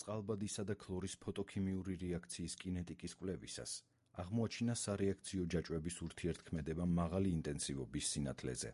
წყალბადისა 0.00 0.62
და 0.68 0.74
ქლორის 0.82 1.14
ფოტოქიმიური 1.24 1.96
რეაქციის 2.02 2.54
კინეტიკის 2.62 3.16
კვლევისას 3.22 3.74
აღმოაჩინა 4.24 4.76
სარეაქციო 4.84 5.48
ჯაჭვების 5.56 6.00
ურთიერთქმედება 6.06 6.86
მაღალი 6.94 7.34
ინტენსივობის 7.40 8.14
სინათლეზე. 8.14 8.72